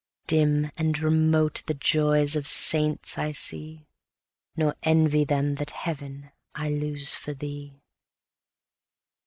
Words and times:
70 0.27 0.35
Dim 0.63 0.71
and 0.77 0.99
remote 0.99 1.61
the 1.67 1.75
joys 1.75 2.35
of 2.35 2.47
saints 2.47 3.19
I 3.19 3.33
see; 3.33 3.85
Nor 4.57 4.75
envy 4.81 5.23
them 5.25 5.53
that 5.61 5.69
heaven 5.69 6.31
I 6.55 6.69
lose 6.71 7.13
for 7.13 7.35
thee. 7.35 7.83